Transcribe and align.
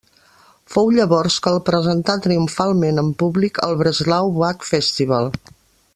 Fou 0.75 0.87
llavors 0.95 1.35
que 1.47 1.51
el 1.55 1.59
presentà 1.67 2.15
triomfalment 2.27 3.03
en 3.03 3.13
públic 3.25 3.61
al 3.67 3.77
Breslau 3.83 4.33
Bach 4.41 4.67
Festival. 4.75 5.35